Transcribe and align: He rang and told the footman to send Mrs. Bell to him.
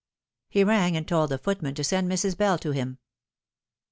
He 0.49 0.63
rang 0.63 0.97
and 0.97 1.07
told 1.07 1.29
the 1.29 1.37
footman 1.37 1.75
to 1.75 1.83
send 1.83 2.11
Mrs. 2.11 2.35
Bell 2.35 2.57
to 2.57 2.71
him. 2.71 2.97